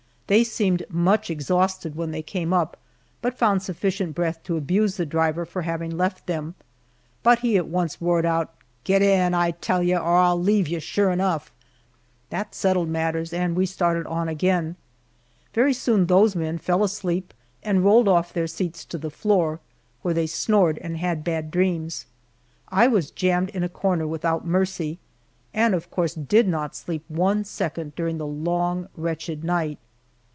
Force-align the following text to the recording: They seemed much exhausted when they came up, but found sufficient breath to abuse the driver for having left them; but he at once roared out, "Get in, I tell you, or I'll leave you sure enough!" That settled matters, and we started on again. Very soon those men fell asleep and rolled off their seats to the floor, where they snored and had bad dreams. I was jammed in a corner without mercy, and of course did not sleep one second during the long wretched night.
They 0.27 0.45
seemed 0.45 0.85
much 0.89 1.29
exhausted 1.29 1.97
when 1.97 2.11
they 2.11 2.21
came 2.21 2.53
up, 2.53 2.77
but 3.21 3.37
found 3.37 3.61
sufficient 3.63 4.15
breath 4.15 4.41
to 4.43 4.55
abuse 4.55 4.95
the 4.95 5.05
driver 5.05 5.43
for 5.45 5.63
having 5.63 5.97
left 5.97 6.25
them; 6.25 6.55
but 7.21 7.39
he 7.39 7.57
at 7.57 7.67
once 7.67 8.01
roared 8.01 8.25
out, 8.25 8.53
"Get 8.85 9.01
in, 9.01 9.33
I 9.33 9.51
tell 9.51 9.83
you, 9.83 9.97
or 9.97 10.15
I'll 10.15 10.39
leave 10.41 10.69
you 10.69 10.79
sure 10.79 11.11
enough!" 11.11 11.51
That 12.29 12.55
settled 12.55 12.87
matters, 12.87 13.33
and 13.33 13.57
we 13.57 13.65
started 13.65 14.07
on 14.07 14.29
again. 14.29 14.77
Very 15.53 15.73
soon 15.73 16.05
those 16.05 16.33
men 16.33 16.57
fell 16.59 16.81
asleep 16.81 17.33
and 17.61 17.83
rolled 17.83 18.07
off 18.07 18.31
their 18.31 18.47
seats 18.47 18.85
to 18.85 18.97
the 18.97 19.11
floor, 19.11 19.59
where 20.01 20.13
they 20.13 20.27
snored 20.27 20.77
and 20.77 20.95
had 20.95 21.25
bad 21.25 21.51
dreams. 21.51 22.05
I 22.69 22.87
was 22.87 23.11
jammed 23.11 23.49
in 23.49 23.63
a 23.63 23.67
corner 23.67 24.07
without 24.07 24.47
mercy, 24.47 24.97
and 25.53 25.75
of 25.75 25.91
course 25.91 26.13
did 26.13 26.47
not 26.47 26.73
sleep 26.73 27.03
one 27.09 27.43
second 27.43 27.95
during 27.95 28.17
the 28.17 28.25
long 28.25 28.87
wretched 28.95 29.43
night. 29.43 29.77